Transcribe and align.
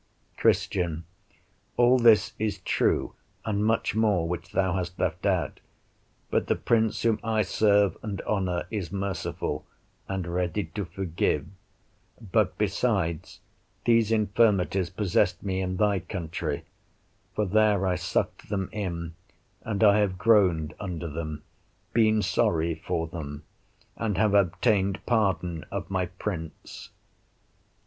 Christian 0.35 1.03
All 1.77 1.99
this 1.99 2.33
is 2.39 2.57
true, 2.61 3.13
and 3.45 3.63
much 3.63 3.93
more 3.93 4.27
which 4.27 4.51
thou 4.51 4.73
hast 4.73 4.97
left 4.97 5.27
out; 5.27 5.59
but 6.31 6.47
the 6.47 6.55
Prince 6.55 7.03
whom 7.03 7.19
I 7.23 7.43
serve 7.43 7.95
and 8.01 8.19
honor 8.21 8.65
is 8.71 8.91
merciful, 8.91 9.63
and 10.09 10.25
ready 10.25 10.63
to 10.63 10.85
forgive; 10.85 11.45
but 12.31 12.57
besides, 12.57 13.41
these 13.85 14.11
infirmities 14.11 14.89
possessed 14.89 15.43
me 15.43 15.61
in 15.61 15.77
thy 15.77 15.99
country, 15.99 16.63
for 17.35 17.45
there 17.45 17.85
I 17.85 17.93
sucked 17.93 18.49
them 18.49 18.69
in, 18.71 19.13
and 19.61 19.83
I 19.83 19.99
have 19.99 20.17
groaned 20.17 20.73
under 20.79 21.07
them, 21.09 21.43
been 21.93 22.23
sorry 22.23 22.73
for 22.73 23.05
them, 23.05 23.43
and 23.95 24.17
have 24.17 24.33
obtained 24.33 25.05
pardon 25.05 25.63
of 25.69 25.91
my 25.91 26.07
Prince. 26.07 26.89